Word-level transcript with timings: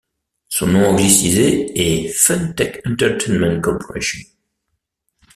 Son 0.49 0.65
nom 0.65 0.83
anglicisé 0.89 1.67
est 1.79 2.07
Funtech 2.07 2.81
Entertainment 2.87 3.61
Corporation. 3.61 4.17